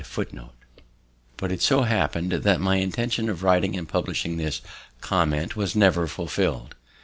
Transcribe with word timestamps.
note_. 0.01 0.49
But 1.37 1.51
it 1.51 1.61
so 1.61 1.83
happened 1.83 2.31
that 2.31 2.59
my 2.59 2.77
intention 2.77 3.29
of 3.29 3.43
writing 3.43 3.77
and 3.77 3.87
publishing 3.87 4.37
this 4.37 4.61
comment 4.99 5.55
was 5.55 5.75
never 5.75 6.07
fulfilled. 6.07 6.73